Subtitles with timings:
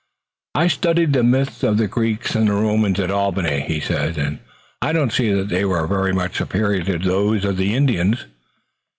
[0.55, 4.39] "I studied the myths of the Greeks and Romans at Albany," he said, "and
[4.81, 8.25] I don't see that they were very much superior to those of the Indians."